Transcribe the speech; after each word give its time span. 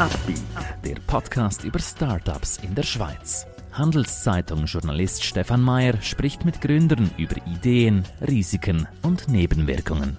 Upbeat, 0.00 0.40
der 0.82 0.94
Podcast 1.06 1.62
über 1.62 1.78
Startups 1.78 2.56
in 2.62 2.74
der 2.74 2.84
Schweiz. 2.84 3.46
Handelszeitung-Journalist 3.72 5.22
Stefan 5.22 5.60
Mayer 5.60 6.00
spricht 6.00 6.46
mit 6.46 6.62
Gründern 6.62 7.10
über 7.18 7.36
Ideen, 7.46 8.04
Risiken 8.26 8.88
und 9.02 9.28
Nebenwirkungen. 9.28 10.16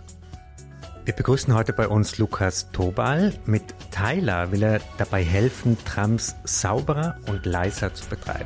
Wir 1.04 1.16
begrüßen 1.16 1.56
heute 1.56 1.74
bei 1.74 1.88
uns 1.88 2.20
Lukas 2.20 2.70
Tobal. 2.72 3.34
Mit 3.48 3.64
Tyler 3.90 4.52
will 4.52 4.62
er 4.62 4.82
dabei 5.00 5.24
helfen, 5.24 5.76
Trams 5.84 6.36
sauberer 6.44 7.18
und 7.28 7.48
leiser 7.48 7.92
zu 7.92 8.08
betreiben. 8.08 8.46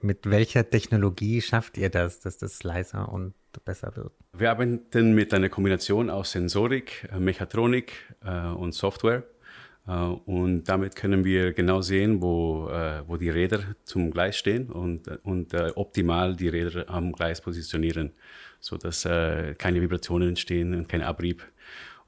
Mit 0.02 0.30
welcher 0.30 0.70
Technologie 0.70 1.42
schafft 1.42 1.78
ihr 1.78 1.90
das, 1.90 2.20
dass 2.20 2.38
das 2.38 2.64
leiser 2.64 3.12
und 3.12 3.34
besser 3.66 3.96
wird? 3.96 4.14
Wir 4.34 4.52
arbeiten 4.52 5.14
mit 5.14 5.34
einer 5.34 5.50
Kombination 5.50 6.10
aus 6.10 6.32
Sensorik, 6.32 7.10
äh, 7.12 7.20
Mechatronik 7.20 7.94
äh, 8.24 8.48
und 8.48 8.74
Software. 8.74 9.24
Äh, 9.88 9.92
und 9.92 10.64
damit 10.66 10.96
können 10.96 11.24
wir 11.26 11.54
genau 11.54 11.82
sehen, 11.82 12.22
wo, 12.22 12.70
äh, 12.70 13.04
wo 13.08 13.18
die 13.18 13.30
Räder 13.30 13.60
zum 13.84 14.12
Gleis 14.12 14.38
stehen 14.38 14.70
und, 14.70 15.08
und 15.24 15.54
optimal 15.76 16.36
die 16.36 16.50
Räder 16.50 16.90
am 16.90 17.12
Gleis 17.12 17.42
positionieren, 17.42 18.12
sodass 18.60 19.04
keine 19.04 19.82
Vibrationen 19.82 20.30
entstehen 20.30 20.74
und 20.76 20.90
kein 20.90 21.02
Abrieb 21.02 21.44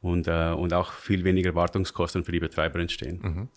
und, 0.02 0.28
äh, 0.28 0.52
und 0.52 0.74
auch 0.74 0.92
viel 0.94 1.24
weniger 1.24 1.56
Wartungskosten 1.56 2.24
für 2.24 2.32
die 2.32 2.40
Betreiber 2.40 2.80
entstehen. 2.80 3.20
Mhm. 3.22 3.48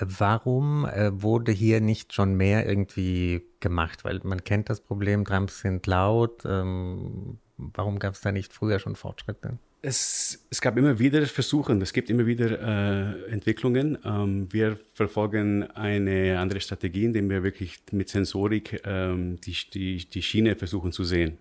Warum 0.00 0.86
äh, 0.86 1.22
wurde 1.22 1.52
hier 1.52 1.80
nicht 1.80 2.12
schon 2.12 2.34
mehr 2.34 2.68
irgendwie 2.68 3.42
gemacht? 3.60 4.04
Weil 4.04 4.20
man 4.24 4.42
kennt 4.42 4.68
das 4.68 4.80
Problem, 4.80 5.24
Trams 5.24 5.60
sind 5.60 5.86
laut. 5.86 6.44
Ähm, 6.44 7.38
warum 7.56 8.00
gab 8.00 8.14
es 8.14 8.20
da 8.20 8.32
nicht 8.32 8.52
früher 8.52 8.80
schon 8.80 8.96
Fortschritte? 8.96 9.58
Es, 9.82 10.46
es, 10.50 10.60
gab 10.60 10.76
immer 10.78 10.98
wieder 10.98 11.24
Versuche, 11.26 11.74
es 11.74 11.92
gibt 11.92 12.10
immer 12.10 12.26
wieder 12.26 12.58
äh, 12.58 13.30
Entwicklungen. 13.30 13.98
Ähm, 14.04 14.48
wir 14.50 14.78
verfolgen 14.94 15.70
eine 15.70 16.40
andere 16.40 16.60
Strategie, 16.60 17.04
indem 17.04 17.30
wir 17.30 17.44
wirklich 17.44 17.80
mit 17.92 18.08
Sensorik 18.08 18.80
ähm, 18.84 19.38
die, 19.42 19.54
die, 19.72 20.08
die 20.08 20.22
Schiene 20.22 20.56
versuchen 20.56 20.90
zu 20.90 21.04
sehen. 21.04 21.38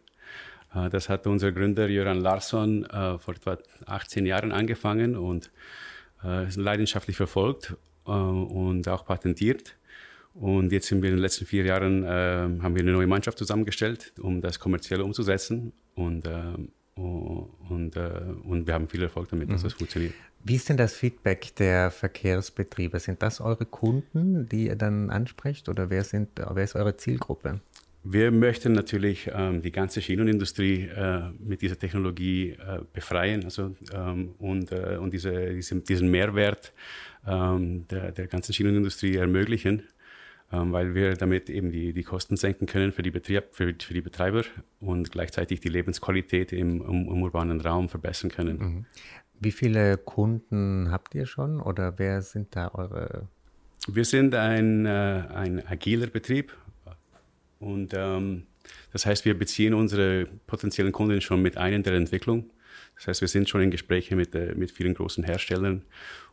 Äh, 0.75 0.89
das 0.89 1.09
hat 1.09 1.25
unser 1.25 1.51
Gründer 1.53 1.87
Jöran 1.87 2.19
Larsson 2.19 2.85
äh, 2.85 3.17
vor 3.17 3.33
etwa 3.33 3.57
18 3.87 4.27
Jahren 4.27 4.51
angefangen 4.51 5.15
und 5.15 5.49
äh, 6.23 6.49
leidenschaftlich 6.55 7.17
verfolgt 7.17 7.75
und 8.05 8.87
auch 8.87 9.05
patentiert. 9.05 9.75
Und 10.33 10.71
jetzt 10.71 10.87
sind 10.87 11.01
wir 11.01 11.09
in 11.09 11.17
den 11.17 11.21
letzten 11.21 11.45
vier 11.45 11.63
Jahren, 11.63 12.05
haben 12.07 12.75
wir 12.75 12.81
eine 12.81 12.91
neue 12.91 13.07
Mannschaft 13.07 13.37
zusammengestellt, 13.37 14.13
um 14.19 14.41
das 14.41 14.59
kommerziell 14.59 15.01
umzusetzen. 15.01 15.73
Und, 15.95 16.27
und, 16.95 17.97
und 17.97 18.67
wir 18.67 18.73
haben 18.73 18.87
viel 18.87 19.03
Erfolg 19.03 19.29
damit, 19.29 19.51
dass 19.51 19.61
mhm. 19.61 19.65
das 19.65 19.73
funktioniert. 19.73 20.13
Wie 20.43 20.55
ist 20.55 20.67
denn 20.67 20.77
das 20.77 20.93
Feedback 20.93 21.55
der 21.55 21.89
Verkehrsbetriebe? 21.89 22.99
Sind 22.99 23.21
das 23.21 23.39
eure 23.39 23.65
Kunden, 23.65 24.49
die 24.49 24.65
ihr 24.67 24.75
dann 24.75 25.09
ansprecht 25.09 25.69
oder 25.69 25.89
wer, 25.89 26.03
sind, 26.03 26.29
wer 26.35 26.63
ist 26.63 26.75
eure 26.75 26.97
Zielgruppe? 26.97 27.61
Wir 28.05 28.31
möchten 28.31 28.73
natürlich 28.73 29.31
ähm, 29.33 29.61
die 29.61 29.71
ganze 29.71 30.01
Schienenindustrie 30.01 30.89
äh, 30.89 31.21
mit 31.39 31.61
dieser 31.61 31.79
Technologie 31.79 32.49
äh, 32.51 32.81
befreien 32.91 33.45
also, 33.45 33.75
ähm, 33.93 34.35
und, 34.39 34.73
äh, 34.73 34.97
und 34.99 35.13
diese, 35.13 35.53
diese, 35.53 35.75
diesen 35.79 36.11
Mehrwert 36.11 36.73
ähm, 37.25 37.87
der, 37.87 38.11
der 38.11 38.27
ganzen 38.27 38.53
Schienenindustrie 38.53 39.15
ermöglichen, 39.15 39.83
ähm, 40.51 40.73
weil 40.73 40.93
wir 40.95 41.13
damit 41.13 41.49
eben 41.49 41.71
die, 41.71 41.93
die 41.93 42.03
Kosten 42.03 42.35
senken 42.35 42.65
können 42.65 42.91
für 42.91 43.03
die, 43.03 43.11
Betrieb, 43.11 43.45
für, 43.51 43.73
für 43.79 43.93
die 43.93 44.01
Betreiber 44.01 44.43
und 44.81 45.09
gleichzeitig 45.11 45.61
die 45.61 45.69
Lebensqualität 45.69 46.51
im, 46.51 46.81
im, 46.81 47.07
im 47.07 47.23
urbanen 47.23 47.61
Raum 47.61 47.87
verbessern 47.87 48.29
können. 48.29 48.57
Mhm. 48.57 48.85
Wie 49.39 49.51
viele 49.51 49.97
Kunden 49.97 50.91
habt 50.91 51.15
ihr 51.15 51.25
schon 51.25 51.61
oder 51.61 51.97
wer 51.97 52.21
sind 52.21 52.53
da 52.53 52.69
eure? 52.73 53.27
Wir 53.87 54.05
sind 54.05 54.35
ein, 54.35 54.85
äh, 54.85 54.89
ein 54.89 55.65
agiler 55.65 56.07
Betrieb 56.07 56.53
und 57.63 57.93
ähm, 57.93 58.43
das 58.91 59.05
heißt, 59.05 59.25
wir 59.25 59.37
beziehen 59.37 59.73
unsere 59.73 60.27
potenziellen 60.47 60.91
Kunden 60.91 61.21
schon 61.21 61.41
mit 61.41 61.57
ein 61.57 61.73
in 61.73 61.83
der 61.83 61.93
Entwicklung. 61.93 62.49
Das 62.95 63.07
heißt, 63.07 63.21
wir 63.21 63.27
sind 63.27 63.49
schon 63.49 63.61
in 63.61 63.71
Gesprächen 63.71 64.17
mit, 64.17 64.35
äh, 64.35 64.53
mit 64.55 64.71
vielen 64.71 64.93
großen 64.93 65.23
Herstellern 65.23 65.83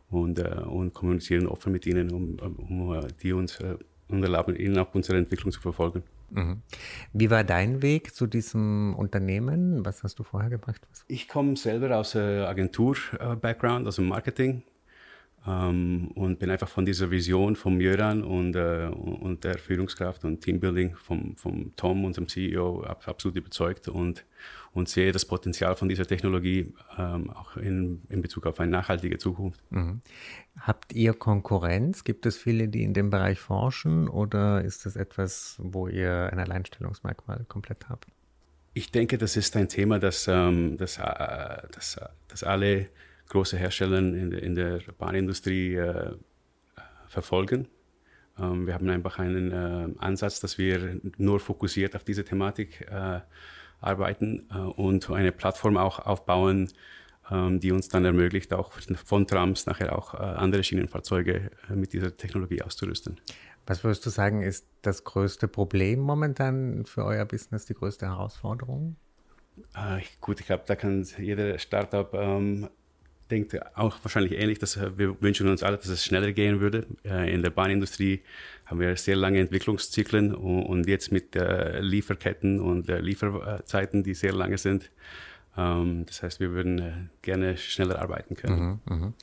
und, 0.09 0.39
äh, 0.39 0.61
und 0.65 0.93
kommunizieren 0.93 1.47
offen 1.47 1.71
mit 1.71 1.85
ihnen, 1.85 2.11
um, 2.11 2.37
um 2.39 2.89
uh, 2.89 3.01
die 3.21 3.33
uns 3.33 3.59
äh, 3.59 3.75
erlauben, 4.09 4.55
ihnen 4.55 4.77
auch 4.77 4.93
unsere 4.93 5.17
Entwicklung 5.17 5.51
zu 5.51 5.61
verfolgen. 5.61 6.03
Mhm. 6.29 6.61
Wie 7.13 7.29
war 7.29 7.43
dein 7.43 7.81
Weg 7.81 8.13
zu 8.13 8.27
diesem 8.27 8.93
Unternehmen? 8.95 9.85
Was 9.85 10.03
hast 10.03 10.19
du 10.19 10.23
vorher 10.23 10.49
gemacht? 10.49 10.81
Ich 11.07 11.27
komme 11.27 11.55
selber 11.55 11.97
aus 11.97 12.15
Agentur-Background, 12.15 13.85
also 13.85 14.01
Marketing. 14.01 14.63
Ähm, 15.47 16.11
und 16.13 16.37
bin 16.37 16.51
einfach 16.51 16.67
von 16.67 16.85
dieser 16.85 17.09
Vision 17.09 17.55
vom 17.55 17.81
Jöran 17.81 18.23
und, 18.23 18.55
äh, 18.55 18.89
und 18.91 19.43
der 19.43 19.57
Führungskraft 19.57 20.23
und 20.23 20.41
Teambuilding 20.41 20.95
vom, 20.95 21.35
vom 21.35 21.75
Tom, 21.75 22.05
unserem 22.05 22.27
CEO, 22.27 22.83
ab, 22.83 23.07
absolut 23.07 23.37
überzeugt 23.37 23.87
und, 23.87 24.23
und 24.73 24.87
sehe 24.87 25.11
das 25.11 25.25
Potenzial 25.25 25.75
von 25.75 25.89
dieser 25.89 26.05
Technologie 26.05 26.73
ähm, 26.95 27.31
auch 27.31 27.57
in, 27.57 28.03
in 28.09 28.21
Bezug 28.21 28.45
auf 28.45 28.59
eine 28.59 28.69
nachhaltige 28.69 29.17
Zukunft. 29.17 29.59
Mhm. 29.71 30.01
Habt 30.59 30.93
ihr 30.93 31.13
Konkurrenz? 31.13 32.03
Gibt 32.03 32.27
es 32.27 32.37
viele, 32.37 32.67
die 32.67 32.83
in 32.83 32.93
dem 32.93 33.09
Bereich 33.09 33.39
forschen 33.39 34.09
oder 34.09 34.63
ist 34.63 34.85
das 34.85 34.95
etwas, 34.95 35.55
wo 35.59 35.87
ihr 35.87 36.29
ein 36.31 36.37
Alleinstellungsmerkmal 36.37 37.45
komplett 37.47 37.89
habt? 37.89 38.05
Ich 38.73 38.91
denke, 38.91 39.17
das 39.17 39.35
ist 39.35 39.55
ein 39.57 39.67
Thema, 39.69 39.97
das, 39.97 40.27
ähm, 40.27 40.77
das, 40.77 40.99
äh, 40.99 41.67
das, 41.71 41.99
das 42.27 42.43
alle 42.43 42.89
große 43.31 43.57
Hersteller 43.57 43.99
in, 43.99 44.31
in 44.33 44.55
der 44.55 44.81
Bahnindustrie 44.97 45.75
äh, 45.75 46.11
verfolgen. 47.07 47.67
Ähm, 48.39 48.67
wir 48.67 48.73
haben 48.73 48.89
einfach 48.89 49.19
einen 49.19 49.51
äh, 49.51 49.99
Ansatz, 49.99 50.39
dass 50.39 50.57
wir 50.57 50.99
nur 51.17 51.39
fokussiert 51.39 51.95
auf 51.95 52.03
diese 52.03 52.23
Thematik 52.25 52.81
äh, 52.89 53.21
arbeiten 53.79 54.47
äh, 54.53 54.57
und 54.57 55.09
eine 55.09 55.31
Plattform 55.31 55.77
auch 55.77 55.99
aufbauen, 55.99 56.69
ähm, 57.29 57.59
die 57.59 57.71
uns 57.71 57.87
dann 57.87 58.03
ermöglicht, 58.03 58.53
auch 58.53 58.73
von 59.05 59.25
Trams 59.27 59.65
nachher 59.65 59.97
auch 59.97 60.13
äh, 60.13 60.17
andere 60.17 60.63
Schienenfahrzeuge 60.63 61.51
äh, 61.69 61.73
mit 61.73 61.93
dieser 61.93 62.15
Technologie 62.15 62.61
auszurüsten. 62.61 63.19
Was 63.65 63.83
würdest 63.83 64.05
du 64.05 64.09
sagen, 64.09 64.41
ist 64.41 64.67
das 64.81 65.05
größte 65.05 65.47
Problem 65.47 65.99
momentan 65.99 66.85
für 66.85 67.05
euer 67.05 67.25
Business, 67.25 67.65
die 67.65 67.75
größte 67.75 68.07
Herausforderung? 68.07 68.97
gut, 70.21 70.39
ich 70.39 70.47
glaube, 70.47 70.63
da 70.65 70.75
kann 70.75 71.05
jeder 71.19 71.59
Startup 71.59 72.11
ähm, 72.13 72.69
denkt 73.31 73.57
auch 73.77 73.97
wahrscheinlich 74.03 74.33
ähnlich, 74.33 74.59
dass 74.59 74.79
wir 74.97 75.21
wünschen 75.21 75.47
uns 75.47 75.63
alle, 75.63 75.77
dass 75.77 75.87
es 75.87 76.05
schneller 76.05 76.31
gehen 76.33 76.59
würde. 76.59 76.85
Äh, 77.03 77.33
in 77.33 77.41
der 77.41 77.49
Bahnindustrie 77.49 78.21
haben 78.65 78.79
wir 78.79 78.95
sehr 78.97 79.15
lange 79.15 79.39
Entwicklungszyklen 79.39 80.33
und 80.33 80.87
jetzt 80.87 81.11
mit 81.11 81.35
Lieferketten 81.35 82.61
und 82.61 82.87
Lieferzeiten, 82.87 84.01
die 84.03 84.13
sehr 84.13 84.31
lange 84.31 84.57
sind. 84.57 84.91
Ähm, 85.57 86.05
das 86.05 86.23
heißt, 86.23 86.39
wir 86.39 86.51
würden 86.51 86.79
äh, 86.79 86.91
gerne 87.21 87.57
schneller 87.57 88.01
arbeiten 88.01 88.35
können. 88.35 88.79
Mhm, 88.85 88.95
mh. 88.95 89.13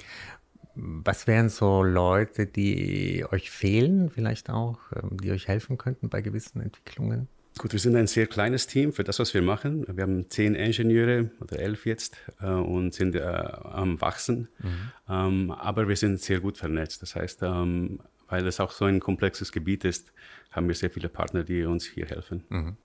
Was 0.80 1.26
wären 1.26 1.48
so 1.48 1.82
Leute, 1.82 2.46
die 2.46 3.24
euch 3.30 3.50
fehlen, 3.50 4.10
vielleicht 4.10 4.48
auch, 4.48 4.78
ähm, 4.94 5.16
die 5.20 5.32
euch 5.32 5.48
helfen 5.48 5.76
könnten 5.76 6.08
bei 6.08 6.20
gewissen 6.20 6.60
Entwicklungen? 6.60 7.28
Gut, 7.58 7.72
wir 7.72 7.80
sind 7.80 7.96
ein 7.96 8.06
sehr 8.06 8.28
kleines 8.28 8.68
Team 8.68 8.92
für 8.92 9.02
das, 9.02 9.18
was 9.18 9.34
wir 9.34 9.42
machen. 9.42 9.84
Wir 9.88 10.04
haben 10.04 10.30
zehn 10.30 10.54
Ingenieure 10.54 11.30
oder 11.40 11.58
elf 11.58 11.86
jetzt 11.86 12.16
äh, 12.40 12.46
und 12.46 12.94
sind 12.94 13.16
äh, 13.16 13.20
am 13.20 14.00
Wachsen. 14.00 14.48
Mhm. 14.58 14.92
Ähm, 15.08 15.50
aber 15.50 15.88
wir 15.88 15.96
sind 15.96 16.20
sehr 16.20 16.38
gut 16.38 16.56
vernetzt. 16.56 17.02
Das 17.02 17.16
heißt, 17.16 17.42
ähm, 17.42 17.98
weil 18.28 18.46
es 18.46 18.60
auch 18.60 18.70
so 18.70 18.84
ein 18.84 19.00
komplexes 19.00 19.50
Gebiet 19.50 19.84
ist, 19.84 20.12
haben 20.50 20.68
wir 20.68 20.74
sehr 20.74 20.90
viele 20.90 21.08
Partner, 21.08 21.44
die 21.44 21.64
uns 21.64 21.84
hier 21.84 22.06
helfen. 22.06 22.44
Mhm. 22.48 22.76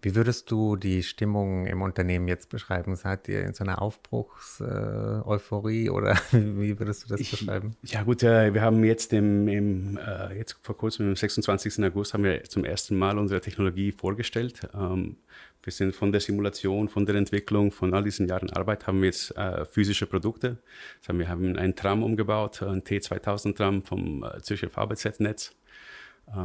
Wie 0.00 0.14
würdest 0.14 0.48
du 0.52 0.76
die 0.76 1.02
Stimmung 1.02 1.66
im 1.66 1.82
Unternehmen 1.82 2.28
jetzt 2.28 2.50
beschreiben? 2.50 2.94
Seid 2.94 3.26
ihr 3.26 3.42
in 3.42 3.52
so 3.52 3.64
einer 3.64 3.82
Aufbruchs-Euphorie 3.82 5.86
äh, 5.86 5.90
oder 5.90 6.16
wie 6.30 6.78
würdest 6.78 7.02
du 7.04 7.08
das 7.08 7.20
ich, 7.20 7.32
beschreiben? 7.32 7.74
Ja 7.82 8.04
gut, 8.04 8.22
äh, 8.22 8.54
wir 8.54 8.62
haben 8.62 8.84
jetzt 8.84 9.12
im, 9.12 9.48
im 9.48 9.98
äh, 9.98 10.38
jetzt 10.38 10.56
vor 10.62 10.76
kurzem, 10.76 11.08
am 11.08 11.16
26. 11.16 11.84
August, 11.84 12.14
haben 12.14 12.22
wir 12.22 12.44
zum 12.44 12.64
ersten 12.64 12.96
Mal 12.96 13.18
unsere 13.18 13.40
Technologie 13.40 13.90
vorgestellt. 13.90 14.68
Ähm, 14.72 15.16
wir 15.64 15.72
sind 15.72 15.96
von 15.96 16.12
der 16.12 16.20
Simulation, 16.20 16.88
von 16.88 17.04
der 17.04 17.16
Entwicklung, 17.16 17.72
von 17.72 17.92
all 17.92 18.04
diesen 18.04 18.28
Jahren 18.28 18.50
Arbeit 18.50 18.86
haben 18.86 19.00
wir 19.00 19.06
jetzt 19.06 19.36
äh, 19.36 19.64
physische 19.64 20.06
Produkte. 20.06 20.58
Das 21.00 21.08
heißt, 21.08 21.18
wir 21.18 21.28
haben 21.28 21.56
einen 21.56 21.74
Tram 21.74 22.04
umgebaut, 22.04 22.62
ein 22.62 22.84
T2000-Tram 22.84 23.82
vom 23.82 24.22
äh, 24.22 24.40
Zürcher 24.42 24.70
VBZ-Netz 24.70 25.56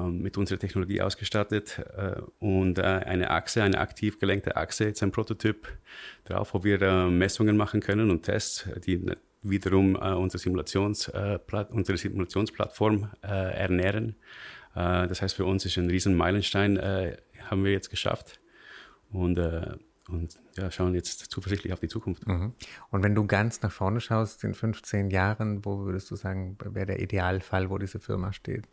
mit 0.10 0.38
unserer 0.38 0.60
Technologie 0.60 1.02
ausgestattet 1.02 1.80
äh, 1.98 2.22
und 2.40 2.80
äh, 2.80 2.84
eine 2.84 3.30
Achse, 3.30 3.64
eine 3.64 3.80
aktiv 3.80 4.20
gelenkte 4.20 4.56
Achse, 4.56 4.86
jetzt 4.86 5.04
ein 5.04 5.12
Prototyp 5.12 5.68
drauf, 6.26 6.54
wo 6.54 6.64
wir 6.64 6.82
äh, 6.82 7.10
Messungen 7.10 7.58
machen 7.58 7.82
können 7.82 8.10
und 8.10 8.24
Tests, 8.24 8.68
die 8.86 9.06
wiederum 9.42 9.96
unsere, 9.96 10.40
Simulations, 10.40 11.12
unsere 11.72 11.98
Simulationsplattform 11.98 13.10
ernähren. 13.22 14.16
das 14.74 15.22
heißt, 15.22 15.36
für 15.36 15.44
uns 15.44 15.66
ist 15.66 15.78
ein 15.78 15.90
riesen 15.90 16.16
Meilenstein, 16.16 16.80
haben 16.80 17.66
wir 17.66 17.74
jetzt 17.74 17.90
geschafft 17.90 18.40
und 19.12 19.38
und 20.10 20.40
ja, 20.58 20.70
schauen 20.72 20.96
jetzt 20.96 21.32
zuversichtlich 21.32 21.74
auf 21.74 21.80
die 21.80 21.88
Zukunft. 21.88 22.28
Mhm. 22.28 22.54
Und 22.90 23.04
wenn 23.04 23.16
du 23.16 23.26
ganz 23.26 23.62
nach 23.62 23.72
vorne 23.72 24.02
schaust, 24.02 24.44
in 24.44 24.54
15 24.54 25.10
Jahren, 25.10 25.64
wo 25.66 25.80
würdest 25.80 26.12
du 26.12 26.16
sagen, 26.16 26.58
wäre 26.64 26.86
der 26.86 27.02
Idealfall, 27.02 27.70
wo 27.70 27.78
diese 27.78 28.00
Firma 28.00 28.34
steht? 28.34 28.68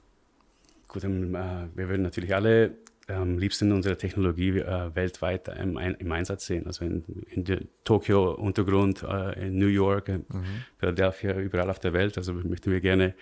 Gut, 0.93 1.05
ähm, 1.05 1.35
äh, 1.35 1.69
wir 1.75 1.89
würden 1.89 2.03
natürlich 2.03 2.35
alle 2.35 2.77
am 3.07 3.39
liebsten 3.39 3.73
unsere 3.73 3.97
Technologie 3.97 4.59
äh, 4.59 4.95
weltweit 4.95 5.49
im, 5.49 5.77
im, 5.77 6.13
Einsatz 6.13 6.47
sehen. 6.47 6.67
Also 6.67 6.85
in, 6.85 7.05
in 7.31 7.45
der 7.45 7.63
Tokio-Untergrund, 7.85 9.03
äh, 9.03 9.47
in 9.47 9.59
New 9.59 9.67
York, 9.67 10.09
mhm. 10.09 10.45
Philadelphia, 10.79 11.37
überall 11.39 11.71
auf 11.71 11.81
der 11.81 11.93
Welt. 11.93 12.17
Also 12.19 12.35
möchten 12.35 12.71
wir 12.71 12.81
gerne 12.81 13.15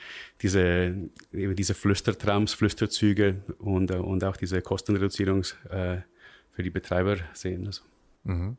diese, 0.43 0.95
diese 1.33 1.75
Flüstertrams, 1.75 2.53
Flüsterzüge 2.53 3.37
und, 3.59 3.91
und 3.91 4.25
auch 4.25 4.37
diese 4.37 4.61
Kostenreduzierung 4.61 5.43
äh, 5.71 5.99
für 6.53 6.63
die 6.63 6.71
Betreiber 6.71 7.17
sehen. 7.33 7.67
Also. 7.67 7.83
Mhm. 8.25 8.57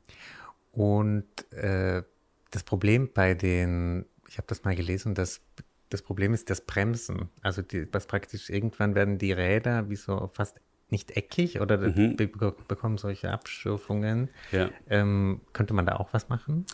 Und 0.72 1.26
äh, 1.52 2.04
das 2.52 2.64
Problem 2.64 3.10
bei 3.14 3.34
den, 3.34 4.06
ich 4.28 4.38
habe 4.38 4.48
das 4.48 4.64
mal 4.64 4.76
gelesen, 4.76 5.14
dass 5.14 5.42
das 5.90 6.02
Problem 6.02 6.34
ist 6.34 6.50
das 6.50 6.62
Bremsen. 6.62 7.30
Also 7.42 7.62
die, 7.62 7.88
was 7.92 8.08
praktisch 8.08 8.50
irgendwann 8.50 8.96
werden 8.96 9.18
die 9.18 9.32
Räder 9.32 9.90
wie 9.90 9.96
so 9.96 10.30
fast 10.34 10.60
nicht 10.90 11.12
eckig 11.12 11.62
oder 11.62 11.78
mhm. 11.78 12.16
be 12.16 12.28
bekommen 12.28 12.98
solche 12.98 13.32
Abschürfungen. 13.32 14.30
Ja. 14.52 14.70
Ähm, 14.90 15.42
könnte 15.54 15.74
man 15.74 15.86
da 15.86 15.98
auch 15.98 16.14
was 16.14 16.30
machen? 16.30 16.66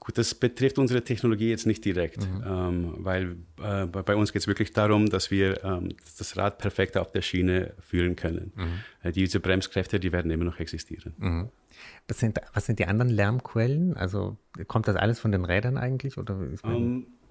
Gut, 0.00 0.16
das 0.16 0.34
betrifft 0.34 0.78
unsere 0.78 1.02
Technologie 1.02 1.50
jetzt 1.50 1.66
nicht 1.66 1.84
direkt, 1.84 2.22
mhm. 2.22 2.44
ähm, 2.46 2.94
weil 2.98 3.36
äh, 3.60 3.84
bei 3.84 4.14
uns 4.14 4.32
geht 4.32 4.40
es 4.40 4.46
wirklich 4.46 4.72
darum, 4.72 5.10
dass 5.10 5.30
wir 5.30 5.62
ähm, 5.64 5.94
das 6.16 6.36
Rad 6.36 6.58
perfekt 6.58 6.96
auf 6.96 7.10
der 7.10 7.20
Schiene 7.20 7.74
führen 7.80 8.16
können. 8.16 8.52
Mhm. 8.54 8.80
Äh, 9.02 9.12
diese 9.12 9.40
Bremskräfte, 9.40 10.00
die 10.00 10.12
werden 10.12 10.30
immer 10.30 10.44
noch 10.44 10.60
existieren. 10.60 11.14
Mhm. 11.18 11.48
Was, 12.06 12.20
sind, 12.20 12.38
was 12.54 12.66
sind 12.66 12.78
die 12.78 12.86
anderen 12.86 13.10
Lärmquellen? 13.10 13.96
Also 13.96 14.38
kommt 14.66 14.88
das 14.88 14.96
alles 14.96 15.20
von 15.20 15.32
den 15.32 15.44
Rädern 15.44 15.76
eigentlich? 15.76 16.16
Oder 16.16 16.38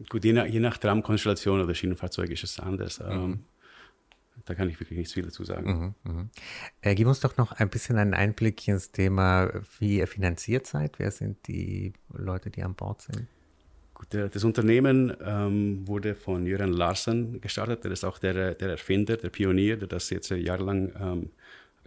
Gut, 0.10 0.24
je 0.24 0.34
nach, 0.34 0.46
je 0.46 0.60
nach 0.60 0.78
Tramkonstellation 0.78 1.62
oder 1.62 1.74
Schienenfahrzeug 1.74 2.30
ist 2.30 2.44
es 2.44 2.60
anders. 2.60 3.00
Mhm. 3.00 3.12
Ähm, 3.12 3.40
da 4.46 4.56
kann 4.56 4.70
ich 4.70 4.80
wirklich 4.80 4.98
nichts 4.98 5.14
viel 5.14 5.24
dazu 5.24 5.44
sagen. 5.44 5.96
Mhm, 6.04 6.12
mh. 6.12 6.30
äh, 6.82 6.96
gib 6.96 7.08
uns 7.08 7.20
doch 7.20 7.38
noch 7.38 7.52
ein 7.54 7.70
bisschen 7.70 7.98
einen 7.98 8.14
Einblick 8.14 8.68
ins 8.68 8.92
Thema, 8.92 9.52
wie 9.80 9.98
ihr 9.98 10.08
finanziert 10.08 10.68
seid. 10.68 11.00
Wer 11.00 11.12
sind 11.12 11.48
die 11.48 11.94
Leute, 12.14 12.50
die 12.50 12.64
an 12.64 12.76
Bord 12.76 13.02
sind? 13.02 13.28
Gut, 13.94 14.08
das 14.14 14.44
Unternehmen 14.44 15.12
ähm, 15.26 15.88
wurde 15.88 16.14
von 16.14 16.46
Jürgen 16.46 16.72
Larsen 16.72 17.42
gestartet. 17.42 17.84
Der 17.84 17.92
ist 17.92 18.06
auch 18.06 18.20
der, 18.20 18.54
der 18.54 18.70
Erfinder, 18.70 19.18
der 19.18 19.30
Pionier, 19.30 19.76
der 19.76 19.88
das 19.88 20.12
jetzt 20.12 20.30
jahrelang 20.30 20.94
ähm, 21.00 21.30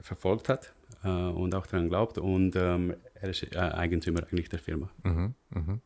verfolgt 0.00 0.48
hat 0.48 0.74
äh, 1.04 1.08
und 1.08 1.54
auch 1.54 1.66
daran 1.66 1.88
glaubt. 1.88 2.18
Und 2.18 2.56
ähm, 2.56 2.94
er 3.14 3.30
ist 3.30 3.44
äh, 3.54 3.58
Eigentümer 3.58 4.24
eigentlich 4.24 4.48
der 4.48 4.58
Firma. 4.58 4.90
Mhm, 5.04 5.34
mh. 5.50 5.78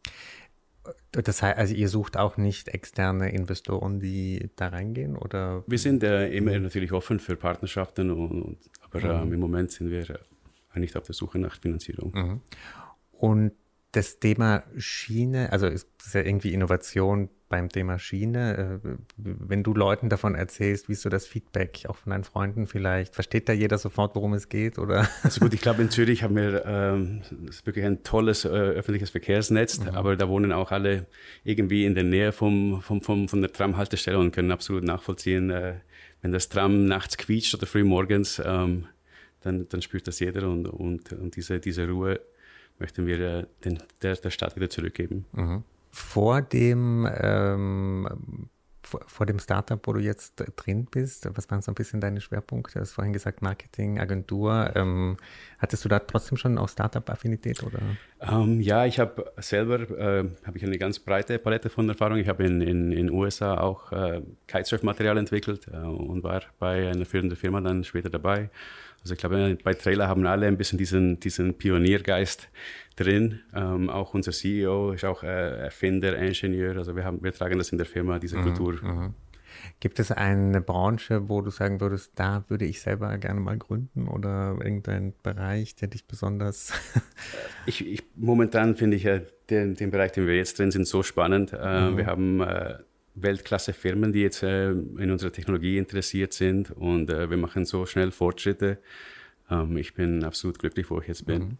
Das 1.12 1.42
heißt, 1.42 1.58
also 1.58 1.74
ihr 1.74 1.88
sucht 1.88 2.16
auch 2.16 2.36
nicht 2.36 2.68
externe 2.68 3.32
Investoren, 3.32 4.00
die 4.00 4.50
da 4.56 4.68
reingehen, 4.68 5.16
oder? 5.16 5.64
Wir 5.66 5.78
sind 5.78 6.02
äh, 6.02 6.28
immer 6.28 6.58
natürlich 6.58 6.92
offen 6.92 7.20
für 7.20 7.36
Partnerschaften, 7.36 8.10
und, 8.10 8.42
und 8.42 8.58
aber 8.82 9.00
mhm. 9.00 9.28
ähm, 9.28 9.32
im 9.34 9.40
Moment 9.40 9.70
sind 9.70 9.90
wir 9.90 10.10
äh, 10.10 10.78
nicht 10.78 10.96
auf 10.96 11.04
der 11.04 11.14
Suche 11.14 11.38
nach 11.38 11.58
Finanzierung. 11.60 12.12
Mhm. 12.14 12.40
Und 13.12 13.52
das 13.92 14.18
Thema 14.18 14.64
Schiene, 14.76 15.52
also 15.52 15.66
ist 15.66 15.88
ja 16.12 16.20
irgendwie 16.20 16.52
Innovation 16.52 17.30
beim 17.54 17.68
Thema 17.68 18.00
Schiene. 18.00 18.80
Äh, 18.82 18.88
wenn 19.16 19.62
du 19.62 19.74
Leuten 19.74 20.08
davon 20.08 20.34
erzählst, 20.34 20.88
wie 20.88 20.94
ist 20.94 21.02
so 21.02 21.08
das 21.08 21.24
Feedback, 21.24 21.84
auch 21.86 21.94
von 21.94 22.10
deinen 22.10 22.24
Freunden 22.24 22.66
vielleicht? 22.66 23.14
Versteht 23.14 23.48
da 23.48 23.52
jeder 23.52 23.78
sofort, 23.78 24.16
worum 24.16 24.32
es 24.34 24.48
geht? 24.48 24.76
Oder? 24.76 25.08
Also 25.22 25.40
gut, 25.40 25.54
ich 25.54 25.60
glaube, 25.60 25.80
in 25.80 25.88
Zürich 25.88 26.24
haben 26.24 26.34
wir 26.34 26.64
ähm, 26.66 27.22
wirklich 27.62 27.84
ein 27.84 28.02
tolles 28.02 28.44
äh, 28.44 28.48
öffentliches 28.48 29.10
Verkehrsnetz, 29.10 29.78
mhm. 29.78 29.90
aber 29.90 30.16
da 30.16 30.28
wohnen 30.28 30.50
auch 30.50 30.72
alle 30.72 31.06
irgendwie 31.44 31.84
in 31.84 31.94
der 31.94 32.02
Nähe 32.02 32.32
vom, 32.32 32.82
vom, 32.82 33.00
vom, 33.00 33.28
von 33.28 33.40
der 33.40 33.52
Tramhaltestelle 33.52 34.18
und 34.18 34.32
können 34.32 34.50
absolut 34.50 34.82
nachvollziehen, 34.82 35.50
äh, 35.50 35.74
wenn 36.22 36.32
das 36.32 36.48
Tram 36.48 36.86
nachts 36.86 37.16
quietscht 37.16 37.54
oder 37.54 37.66
früh 37.66 37.84
morgens, 37.84 38.42
ähm, 38.44 38.86
dann, 39.42 39.68
dann 39.68 39.80
spürt 39.80 40.08
das 40.08 40.18
jeder 40.18 40.48
und, 40.48 40.66
und, 40.66 41.12
und 41.12 41.36
diese, 41.36 41.60
diese 41.60 41.86
Ruhe 41.86 42.18
möchten 42.80 43.06
wir 43.06 43.20
äh, 43.20 43.46
den, 43.64 43.78
der, 44.02 44.16
der 44.16 44.30
Stadt 44.30 44.56
wieder 44.56 44.68
zurückgeben. 44.68 45.26
Mhm. 45.32 45.62
Vor 45.94 46.42
dem 46.42 47.08
ähm, 47.20 48.48
vor, 48.84 49.26
dem 49.26 49.38
Startup, 49.38 49.80
wo 49.86 49.92
du 49.92 50.00
jetzt 50.00 50.42
drin 50.56 50.86
bist, 50.90 51.28
was 51.34 51.50
waren 51.50 51.62
so 51.62 51.72
ein 51.72 51.74
bisschen 51.74 52.00
deine 52.00 52.20
Schwerpunkte? 52.20 52.74
Du 52.74 52.80
hast 52.80 52.92
vorhin 52.92 53.12
gesagt 53.12 53.42
Marketing, 53.42 53.98
Agentur. 53.98 54.72
Ähm, 54.74 55.16
hattest 55.58 55.84
du 55.84 55.88
da 55.88 55.98
trotzdem 55.98 56.36
schon 56.36 56.58
auch 56.58 56.68
Startup-Affinität? 56.68 57.62
Um, 57.62 57.72
ähm, 58.20 58.60
ja, 58.60 58.84
ich 58.86 58.98
habe 58.98 59.32
selber 59.38 59.80
äh, 59.90 60.28
habe 60.44 60.58
ich 60.58 60.64
eine 60.64 60.78
ganz 60.78 60.98
breite 60.98 61.38
Palette 61.38 61.70
von 61.70 61.88
Erfahrung. 61.88 62.18
Ich 62.18 62.28
habe 62.28 62.44
in 62.44 62.60
in, 62.60 62.92
in 62.92 63.10
USA 63.10 63.58
auch 63.58 63.92
äh, 63.92 64.22
Kitesurf-Material 64.46 65.16
entwickelt 65.18 65.68
äh, 65.72 65.76
und 65.76 66.22
war 66.22 66.42
bei 66.58 66.88
einer 66.88 67.06
führenden 67.06 67.36
Firma 67.36 67.60
dann 67.60 67.84
später 67.84 68.10
dabei. 68.10 68.50
Also 69.04 69.12
ich 69.12 69.18
glaube, 69.18 69.58
bei 69.62 69.74
Trailer 69.74 70.08
haben 70.08 70.26
alle 70.26 70.46
ein 70.46 70.56
bisschen 70.56 70.78
diesen, 70.78 71.20
diesen 71.20 71.54
Pioniergeist 71.54 72.48
drin. 72.96 73.40
Ähm, 73.54 73.90
auch 73.90 74.14
unser 74.14 74.32
CEO 74.32 74.92
ist 74.92 75.04
auch 75.04 75.22
äh, 75.22 75.58
Erfinder, 75.58 76.16
Ingenieur. 76.16 76.78
Also 76.78 76.96
wir, 76.96 77.04
haben, 77.04 77.22
wir 77.22 77.32
tragen 77.32 77.58
das 77.58 77.68
in 77.68 77.76
der 77.76 77.86
Firma, 77.86 78.18
diese 78.18 78.38
mhm, 78.38 78.42
Kultur. 78.44 78.72
Mhm. 78.82 79.14
Gibt 79.78 79.98
es 79.98 80.10
eine 80.10 80.62
Branche, 80.62 81.28
wo 81.28 81.42
du 81.42 81.50
sagen 81.50 81.82
würdest, 81.82 82.12
da 82.14 82.44
würde 82.48 82.64
ich 82.64 82.80
selber 82.80 83.16
gerne 83.18 83.40
mal 83.40 83.58
gründen 83.58 84.08
oder 84.08 84.56
irgendein 84.58 85.12
Bereich, 85.22 85.76
der 85.76 85.88
dich 85.88 86.06
besonders... 86.06 86.72
ich, 87.66 87.86
ich, 87.86 88.02
momentan 88.16 88.74
finde 88.74 88.96
ich 88.96 89.02
ja 89.02 89.20
den, 89.50 89.74
den 89.74 89.90
Bereich, 89.90 90.12
den 90.12 90.26
wir 90.26 90.34
jetzt 90.34 90.58
drin 90.58 90.70
sind, 90.70 90.88
so 90.88 91.02
spannend. 91.02 91.52
Äh, 91.52 91.90
mhm. 91.90 91.96
Wir 91.98 92.06
haben... 92.06 92.40
Äh, 92.40 92.78
Weltklasse-Firmen, 93.14 94.12
die 94.12 94.20
jetzt 94.20 94.42
äh, 94.42 94.70
in 94.70 95.10
unserer 95.10 95.32
Technologie 95.32 95.78
interessiert 95.78 96.32
sind 96.32 96.70
und 96.70 97.10
äh, 97.10 97.30
wir 97.30 97.36
machen 97.36 97.64
so 97.64 97.86
schnell 97.86 98.10
Fortschritte. 98.10 98.78
Ähm, 99.50 99.76
ich 99.76 99.94
bin 99.94 100.24
absolut 100.24 100.58
glücklich, 100.58 100.90
wo 100.90 101.00
ich 101.00 101.08
jetzt 101.08 101.26
bin. 101.26 101.42
Mhm. 101.42 101.58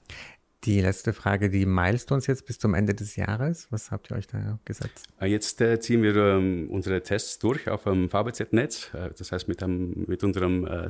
Die 0.64 0.80
letzte 0.80 1.12
Frage, 1.12 1.50
die 1.50 1.66
Milestones 1.66 2.26
jetzt 2.26 2.46
bis 2.46 2.58
zum 2.58 2.72
Ende 2.72 2.94
des 2.94 3.16
Jahres, 3.16 3.66
was 3.70 3.90
habt 3.90 4.10
ihr 4.10 4.16
euch 4.16 4.26
da 4.26 4.58
gesetzt? 4.64 5.08
Äh, 5.20 5.26
jetzt 5.26 5.60
äh, 5.60 5.78
ziehen 5.78 6.02
wir 6.02 6.16
ähm, 6.16 6.70
unsere 6.70 7.02
Tests 7.02 7.38
durch 7.38 7.68
auf 7.68 7.84
dem 7.84 8.08
VBZ-Netz, 8.08 8.94
äh, 8.94 9.10
das 9.16 9.30
heißt 9.30 9.46
mit, 9.46 9.62
einem, 9.62 10.04
mit 10.06 10.24
unserem 10.24 10.66
äh, 10.66 10.88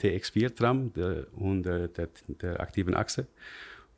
TX4-Tram 0.00 0.92
und 1.32 1.62
der, 1.64 1.88
der 1.88 2.60
aktiven 2.60 2.94
Achse. 2.94 3.26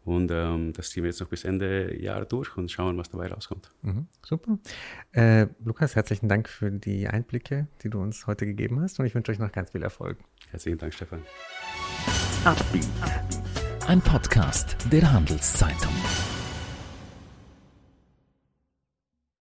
Und 0.09 0.31
ähm, 0.31 0.73
das 0.73 0.89
ziehen 0.89 1.03
wir 1.03 1.11
jetzt 1.11 1.21
noch 1.21 1.29
bis 1.29 1.45
Ende 1.45 1.95
Jahr 2.01 2.25
durch 2.25 2.57
und 2.57 2.71
schauen, 2.71 2.97
was 2.97 3.11
dabei 3.11 3.29
rauskommt. 3.29 3.71
Mhm, 3.83 4.07
super. 4.25 4.59
Äh, 5.13 5.49
Lukas, 5.63 5.97
herzlichen 5.97 6.29
Dank 6.31 6.49
für 6.49 6.71
die 6.71 7.09
Einblicke, 7.09 7.69
die 7.83 7.91
du 7.91 8.01
uns 8.01 8.27
heute 8.27 8.47
gegeben 8.47 8.81
hast. 8.81 8.99
Und 8.99 9.05
ich 9.05 9.15
wünsche 9.15 9.33
euch 9.33 9.39
noch 9.39 9.53
ganz 9.53 9.73
viel 9.73 9.83
Erfolg. 9.83 10.17
Herzlichen 10.51 10.79
Dank, 10.79 10.95
Stefan. 10.95 11.21
Ein 13.87 14.01
Podcast 14.01 14.79
der 14.91 15.13
Handelszeitung. 15.13 15.93